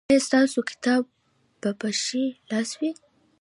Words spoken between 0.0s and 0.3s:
ایا